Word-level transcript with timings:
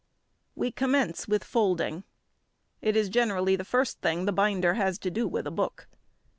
We 0.55 0.71
commence 0.71 1.27
with 1.27 1.43
folding. 1.43 2.05
It 2.81 2.95
is 2.95 3.07
generally 3.07 3.55
the 3.55 3.63
first 3.63 4.01
thing 4.01 4.25
the 4.25 4.31
binder 4.31 4.73
has 4.73 4.97
to 4.97 5.11
do 5.11 5.27
with 5.27 5.45
a 5.45 5.51
book. 5.51 5.87